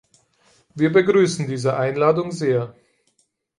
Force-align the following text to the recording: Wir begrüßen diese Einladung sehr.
Wir 0.73 0.91
begrüßen 0.91 1.47
diese 1.47 1.77
Einladung 1.77 2.31
sehr. 2.31 2.73